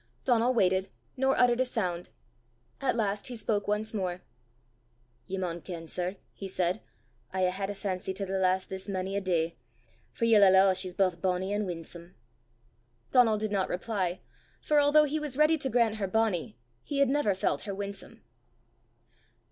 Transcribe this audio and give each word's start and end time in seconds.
Donal 0.23 0.51
waited, 0.55 0.89
nor 1.15 1.39
uttered 1.39 1.59
a 1.61 1.65
sound. 1.65 2.09
At 2.81 2.95
last 2.95 3.27
he 3.27 3.35
spoke 3.35 3.67
once 3.67 3.93
more. 3.93 4.21
"Ye 5.27 5.37
maun 5.37 5.61
ken, 5.61 5.87
sir," 5.87 6.15
he 6.33 6.47
said, 6.47 6.81
"I 7.31 7.41
hae 7.41 7.51
had 7.51 7.69
a 7.69 7.75
fancy 7.75 8.11
to 8.15 8.25
the 8.25 8.39
lass 8.39 8.65
this 8.65 8.89
mony 8.89 9.15
a 9.15 9.21
day; 9.21 9.57
for 10.11 10.25
ye'll 10.25 10.43
alloo 10.43 10.73
she's 10.73 10.95
baith 10.95 11.21
bonnie 11.21 11.53
an' 11.53 11.67
winsome!" 11.67 12.15
Donal 13.11 13.37
did 13.37 13.51
not 13.51 13.69
reply, 13.69 14.21
for 14.59 14.79
although 14.81 15.03
he 15.03 15.19
was 15.19 15.37
ready 15.37 15.55
to 15.59 15.69
grant 15.69 15.97
her 15.97 16.07
bonnie, 16.07 16.57
he 16.81 16.97
had 16.97 17.07
never 17.07 17.35
felt 17.35 17.61
her 17.69 17.75
winsome. 17.75 18.23